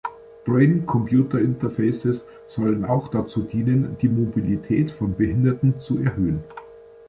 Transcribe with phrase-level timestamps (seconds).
[0.45, 6.43] Brain-Computer-Interfaces sollen auch dazu dienen, die Mobilität von Behinderten zu erhöhen.